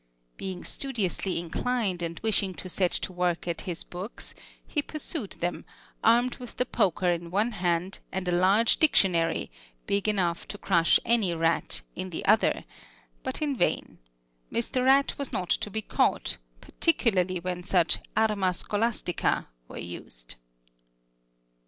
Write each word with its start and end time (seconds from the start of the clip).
Being 0.35 0.63
studiously 0.63 1.39
inclined, 1.39 2.01
and 2.01 2.19
wishing 2.21 2.55
to 2.55 2.67
set 2.67 2.89
to 3.05 3.13
work 3.13 3.47
at 3.47 3.61
his 3.69 3.83
books, 3.83 4.33
he 4.65 4.81
pursued 4.81 5.35
him, 5.35 5.63
armed 6.03 6.37
with 6.37 6.57
the 6.57 6.65
poker 6.65 7.11
in 7.11 7.29
one 7.29 7.51
hand, 7.51 7.99
and 8.11 8.27
a 8.27 8.31
large 8.31 8.77
dictionary, 8.77 9.51
big 9.85 10.09
enough 10.09 10.47
to 10.47 10.57
crush 10.57 10.99
any 11.05 11.35
rat, 11.35 11.83
in 11.95 12.09
the 12.09 12.25
other; 12.25 12.63
but 13.21 13.43
in 13.43 13.55
vain; 13.55 13.99
Mr. 14.51 14.83
Rat 14.85 15.15
was 15.19 15.31
not 15.31 15.51
to 15.51 15.69
be 15.69 15.83
caught, 15.83 16.37
particularly 16.61 17.39
when 17.39 17.63
such 17.63 17.99
"arma 18.17 18.55
scholastica" 18.55 19.49
were 19.67 19.77
used. 19.77 20.33